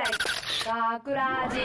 [0.00, 1.58] 大学ラジ。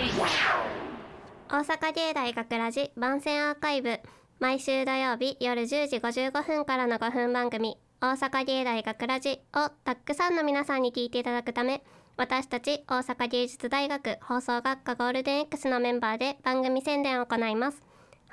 [1.48, 4.02] 大阪芸大学ラジ番宣アーカイブ。
[4.42, 11.82] 毎週土曜日夜10時55分からの5分番組大阪芸大学ラジをたくさんの皆さんに聞いていただくため
[12.18, 17.82] 私たち大阪芸術大学放送学科ゴールデン X のメンバーで番組宣伝を行います。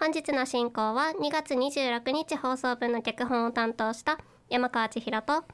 [0.01, 4.19] 本日の進行は2月26日放送分の脚本を担当した
[4.51, 5.45] 山川千尋と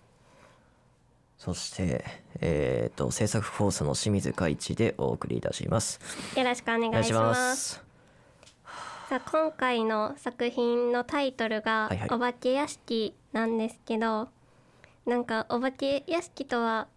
[1.39, 2.05] そして、
[2.41, 6.01] えっ、と、制作フォースの清水海一でお送りいたします。
[6.37, 7.89] よろしくお願いしますす。
[9.09, 14.29] さあ今回の作品のタイトルがはいはい「お化け屋敷」なんですけど、
[15.07, 16.89] なんかお化け屋敷とは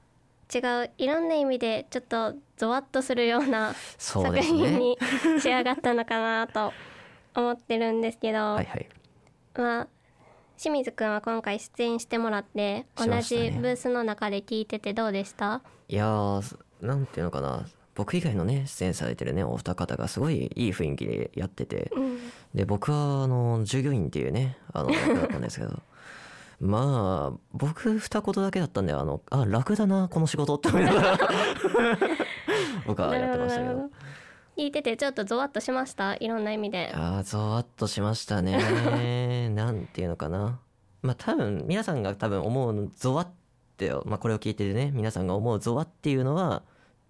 [0.53, 4.97] 違ういろんな意味でちょっとゾワッとするような作品に
[5.39, 6.73] 仕上がったのかなと
[7.33, 8.89] 思ってるんですけど、 はいはい。
[9.55, 9.87] まあ
[10.61, 15.63] 清水くんは今回出演してもらって同じブースの中で聞いててどうでした？
[15.89, 17.65] いやー、なんていうのかな。
[17.95, 21.91] 僕以外のね、出演されてるね、お二方がすごいいい雰囲気でやってて、
[22.53, 25.81] で、僕は、あの、従業員っていうね、あの、役だったんですけど、
[26.61, 31.17] まあ、僕二言だけだったんで、あの、あ、楽だな、この仕事って思いながら、
[32.85, 33.89] 僕はやってましたけど。
[34.57, 36.15] 聞いててちょっとゾワッとしました？
[36.15, 36.91] いろんな意味で。
[36.93, 39.49] あーゾワッとしましたね。
[39.55, 40.59] なんていうのかな。
[41.01, 43.29] まあ多分皆さんが多分思うゾワっ
[43.77, 46.61] て、まあ、これを聞いてるね皆さんが思うゾワっていうのは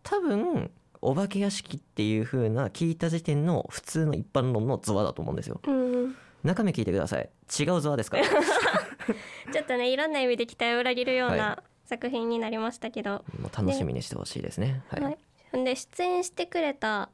[0.04, 5.60] 多分お化け屋敷っていう風な聞いた時点の普通の一般論のゾワだと思うんですよ。
[5.68, 6.16] うん。
[6.44, 7.30] 中身聞いてください。
[7.60, 8.18] 違うゾワですか？
[8.18, 8.24] ら
[9.52, 14.82] ちょっとねいろんな意味で期待を裏切るようはな作品になりましたけど、もう楽しみにしてほしいですね。
[14.88, 15.18] はい、はい。
[15.66, 17.10] で出演してくれた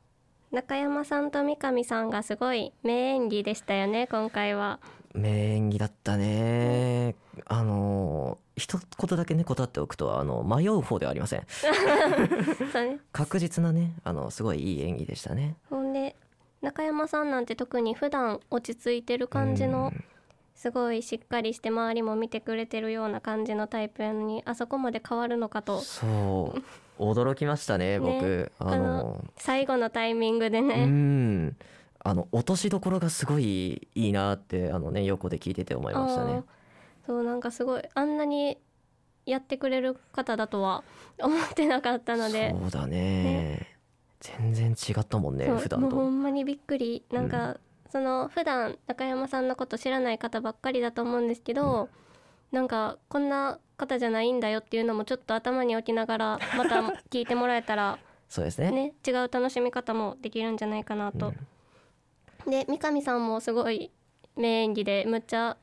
[0.52, 4.80] 中山さんと三上さんがすごい名演技でしたよね今回は。
[5.14, 7.16] 名演技だったね。
[7.46, 11.42] あの一言だけね断っておくとあの迷う方ではありません。
[12.74, 15.56] ね、確実なねあのすごいいい演技でしたね。
[15.70, 16.16] ほんで
[16.62, 19.92] 中山さんなんて特に普段落ち着いてる感じの
[20.58, 26.56] すごいしっかりして周りも見てくれてるような感じのタイプやのにあそこまで変わるのかと、そ
[27.00, 27.04] う。
[27.04, 28.10] 驚きましたね僕。
[28.10, 31.56] ねあの最後のタイミングでうね、ん。
[32.00, 36.44] あの落としどころがすごいいいなってあのね横で聞いてて思いましたね。
[37.06, 38.58] そうなんかすごいあんなに
[39.28, 40.84] やってくれる方だとは
[41.22, 42.56] 思ってなかったので。
[42.60, 43.78] そうだね。
[44.20, 47.04] 全然違ったもんねそうもうほ普段とんまにびっくり。
[47.12, 47.58] なんか、
[47.92, 51.90] その普段中山さんのこと知らない方ばっかりだと思うんですけど、
[52.52, 58.72] なんかこんな方じゃないんだよっていうのもちょっと頭に置きながらまた聞いてもらえたら そうですね。
[58.72, 61.34] ね違う楽しみ方もできるんじゃないかなと。
[62.46, 63.92] で三上さんもすごい
[64.36, 65.58] 名演技でむっちゃ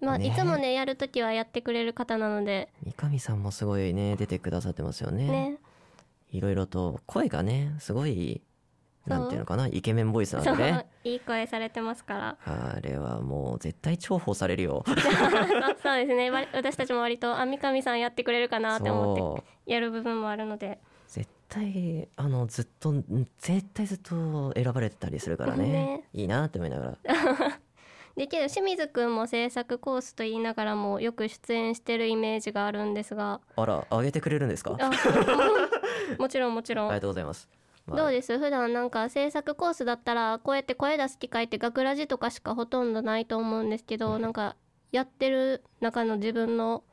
[0.00, 0.26] まあ、ね。
[0.28, 2.68] いつもねやる時はやってくれる方なので。
[2.82, 5.28] 三上さんもすごいね出てくださってますよね。
[5.28, 5.58] ね。
[6.32, 8.40] いろいろと声がねすごい
[9.06, 9.66] なんていうのかな？
[9.66, 10.86] イケメンボイスなんでね。
[11.04, 12.36] いい声されてますから。
[12.44, 14.84] あれはもう絶対重宝されるよ。
[15.82, 16.30] そうですね。
[16.30, 20.78] わ私たちも割とあ三上さんやってくれるかなって思ってやる部分もあるので。
[21.08, 23.04] 絶対あのずっとん
[23.38, 25.64] 絶対ずっと選ばれてたりするからね。
[25.66, 26.04] ね。
[26.12, 26.98] いいなって思いながら。
[28.16, 33.40] でけど清水くんも制作コースと言いながらもよく出演してるイメージがあるんですが。
[33.56, 34.76] あら上げてくれるんですか？
[34.78, 34.90] ああ
[36.20, 37.48] もちろんもちろん、りがとうございます、
[37.86, 37.96] まあ。
[37.96, 38.38] どうです？
[38.38, 44.56] 普段なんか制作コースだったらこうやって声出す機会って学ラジとかしかほとんどないと思うんですけど、なんか
[44.92, 46.84] やってる中の自分の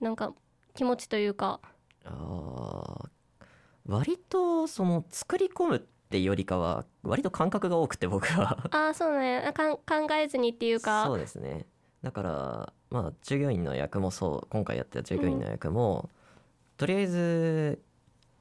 [0.00, 0.32] なんか
[0.74, 1.60] 気持ちというか。
[2.04, 3.08] あー。
[3.84, 8.68] 割とその作り込むってよりかは割と感覚が多くて僕は。
[8.70, 9.82] ああそうねあかん考
[10.14, 11.04] えずにっていうか。
[11.06, 11.66] そうですね。
[12.02, 14.46] だからまあ従業員の役もそう。
[14.50, 16.10] 今回やった従業員の役も、
[16.76, 17.82] とりあえず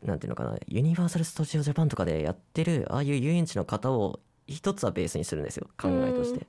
[0.03, 6.39] なんていうのかなユニバーサル・スタジオ・ジャパンとかでやってるああいう遊園地の方を一つはベースにするんですよ考えとして。
[6.39, 6.47] うん。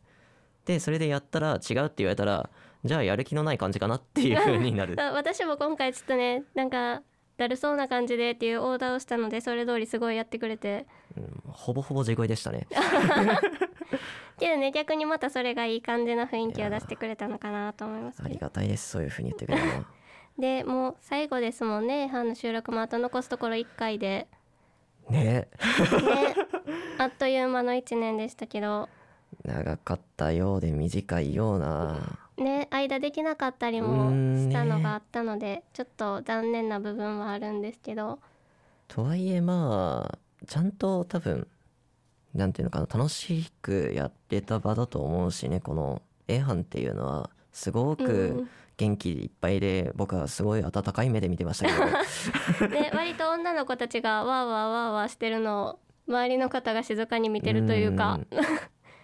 [0.64, 2.50] でそれでやったら違うって言われたら
[2.84, 4.96] じゃあやる気のない感じかなっていう風になる。
[5.00, 7.02] あ私も今回ちょっとねなんか
[7.36, 10.86] だるそうな感じでっていうオーダーをしたのでそれ通りすごいやってくれて。
[11.16, 12.66] うんほぼほぼ地声でしたね。
[14.38, 19.84] けどね逆にまたそれがいい感じの雰囲気を出してくれたのかなと思いますありがたいですそういう風に言ってくれるのは
[20.38, 22.08] でもう最後ですもんね。
[22.08, 24.28] 班の収録もあと残すところ1回で。
[25.08, 25.24] ね。
[25.24, 25.48] ね。
[26.98, 28.88] あっという間の1年でしたけど。
[29.44, 32.18] 長かったようで短いような。
[32.38, 32.68] ね。
[32.70, 38.18] 間できなかったりもしたのがあったのでちょっと残念な部分はあるんですけど。
[38.88, 41.46] とはいえまあちゃんと多分
[42.34, 48.49] なんていうのかな楽しくやってた場だと思うしねこの A 班っていうのはすごうくん。
[48.78, 51.72] 元気いっぱいで僕はすごい温かい目で見てましたけ
[52.63, 52.69] ど。
[52.69, 55.78] で割と女の子たちがわーわーわーわーしてるのを
[56.09, 58.21] 周りの方が静かに見てるというか。
[58.31, 58.41] うん。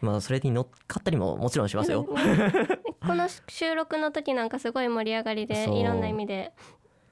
[0.01, 2.05] まあそれに乗っかったりももちろんしますよ。
[2.05, 6.53] この収録の時なんかすごい盛り上がりでいろんな意味で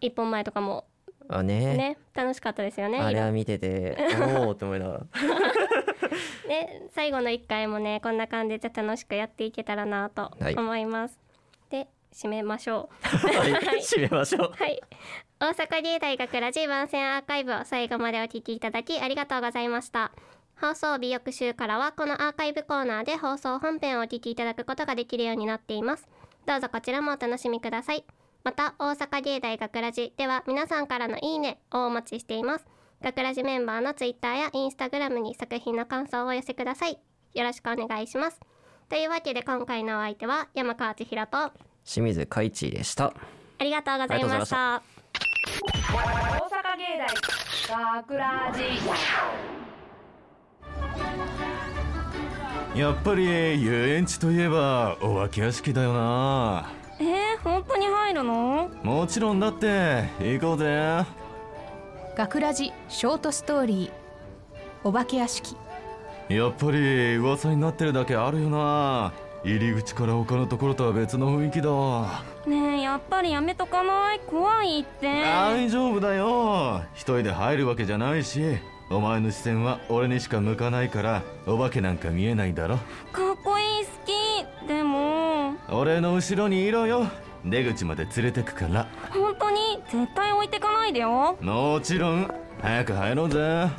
[0.00, 0.84] 一本前とかも
[1.28, 1.76] あね。
[1.76, 3.96] ね楽しかったですよねあれは見てて
[4.38, 5.00] おおって思いながら。
[6.48, 10.54] で最後の1回もねこんな感じで楽しくやっていけたらなとはい。
[10.54, 11.25] 思います、で
[12.12, 13.06] 締めましょう。
[13.06, 13.80] はい。
[13.82, 14.52] 締めましょう。
[14.56, 14.80] はい。
[15.38, 20.12] 大阪芸大学ラジ番宣アーカイブを最後までお聞きいただきありがとうございました。
[20.60, 26.08] 放送日翌週からはこのアーカイブコーナーで放送本編をお聞きいただくことができるようになっています。
[26.46, 28.04] どうぞこちらもお楽しみください。
[28.44, 32.66] また大阪芸大学ラジでは皆さんからのいいねをお待ちしています。
[33.02, 36.98] 学ラジメンバーのツイッターやインスタグラムに作品の感想をお寄せください。
[37.34, 38.40] よろしくお願いします。
[38.88, 41.52] というわけで今回のお相手は山川千尋とあ
[41.86, 43.14] 清水海地でした。
[43.60, 44.82] りがとうございました。
[45.56, 47.06] 大阪芸大
[48.02, 48.62] 学ラジ
[52.78, 53.24] やっぱり
[53.62, 56.70] 遊園地といえばお化け屋敷だよな。
[56.98, 58.68] えー、本当に入るの？
[58.82, 61.04] もちろんだって行こうぜ。
[62.16, 63.90] 学ラジショートストーリー。
[64.82, 65.56] お化け屋敷。
[66.28, 69.12] やっぱり噂になってるだけあるよな
[69.46, 71.70] 入り口から他のところとは別の雰囲気だ。
[72.50, 74.18] ねえやっぱりやめとかない？
[74.26, 75.22] 怖いって。
[75.22, 76.82] 大丈夫だよ。
[76.94, 78.42] 一人で入るわけじゃないし
[78.90, 82.78] お前の視線は俺にしか向かないからお化けなんか見えないだろ。
[83.12, 83.90] かっこいい好
[84.64, 84.66] き。
[84.66, 85.54] でも。
[85.70, 87.06] 俺の後ろにいろよ。
[87.44, 88.88] 出口まで連れてくから。
[89.10, 89.80] 本当に？
[89.88, 91.36] 絶対置いてかないでよ。
[91.40, 92.28] もちろん。
[92.60, 93.38] 早く入ろうぜ。
[93.38, 93.70] は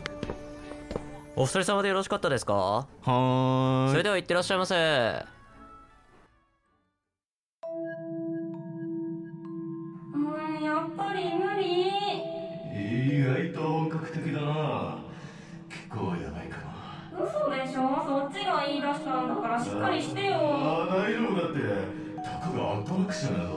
[1.35, 2.87] お二人様でよろしかったですか？
[3.03, 3.91] ーい。
[3.91, 5.36] それでは行ってらっしゃいませ
[13.37, 14.97] 外と本格的だな。
[15.69, 16.57] 結構やばいか
[17.13, 18.03] も嘘でしょ？
[18.03, 20.33] そっちが言い出したんだからしっかりしてよ。
[20.33, 21.59] ああ大丈夫だって。
[22.17, 23.49] たかがアトラクションなど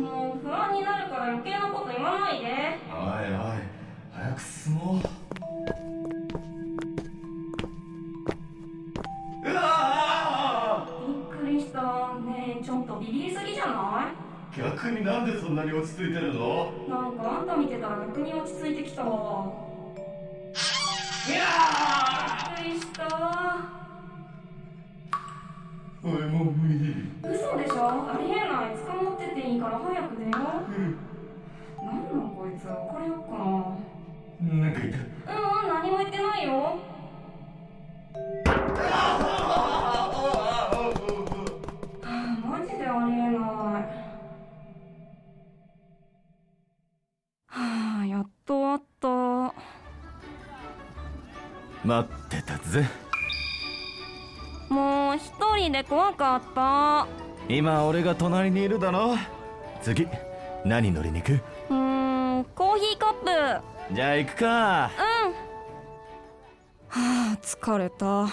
[0.00, 2.46] もう不安になるから余計なこと言わないで。
[2.46, 3.58] おいおい
[4.12, 5.00] 早く進もうう
[15.54, 16.72] なに落ち着いてるの？
[16.88, 19.52] なんかあんた見てたら逆に落ち着いてきたわ。
[21.26, 21.36] びっ
[22.56, 23.06] くりした。
[26.02, 27.08] おいもう無理。
[27.22, 27.88] 嘘でしょ？
[27.88, 28.74] ありえない。
[28.76, 30.34] 捕まってていいから早く出よう。
[31.84, 32.66] なんなんこいつ？
[32.66, 33.32] 別れよっか。
[34.42, 34.98] ななんか言った。
[35.32, 36.78] うんうん何も言ってないよ
[51.84, 52.88] 待ってたぜ。
[54.68, 57.06] もう一人で怖かった。
[57.48, 59.16] 今俺が隣にいるだろ。
[59.82, 60.08] 次
[60.64, 61.32] 何乗りに行く？
[61.34, 63.14] うーんコーヒーカッ
[63.90, 63.94] プ。
[63.94, 64.46] じゃあ行くか。
[64.46, 64.90] は
[66.88, 68.28] あ疲れた。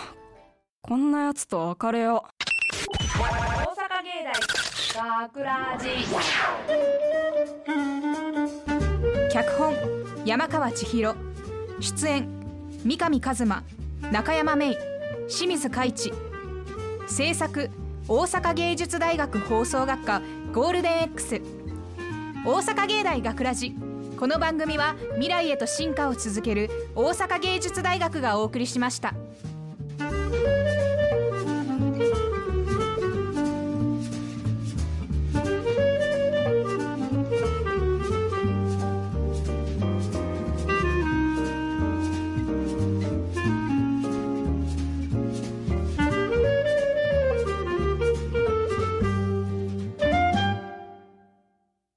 [0.82, 2.24] こんなやつと別れよ
[2.90, 4.34] 大阪芸大
[5.30, 5.90] 学ラジ
[9.32, 9.76] 脚本
[10.26, 11.16] 山川千尋。
[11.80, 12.41] 出演
[12.84, 13.62] 三上一馬
[14.12, 14.78] 中山芽衣
[15.28, 16.12] 清水海地
[17.08, 17.70] 制作
[18.08, 20.22] 大阪芸術大学放送学科
[20.52, 21.42] ゴールデン X
[22.44, 23.76] 大阪芸大学ラジ。
[24.18, 29.14] この番組は未来へと進化を続ける大阪芸術大学がお送りしました。